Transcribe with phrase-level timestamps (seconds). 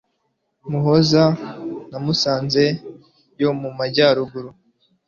[0.69, 1.23] muhoza
[1.89, 2.63] na musanze
[3.41, 4.49] yo mu amajyaruguru